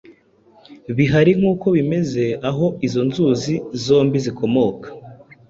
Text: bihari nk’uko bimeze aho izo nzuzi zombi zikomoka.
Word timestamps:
bihari 0.97 1.31
nk’uko 1.39 1.67
bimeze 1.77 2.23
aho 2.49 2.65
izo 2.87 3.01
nzuzi 3.07 3.53
zombi 3.85 4.17
zikomoka. 4.25 4.87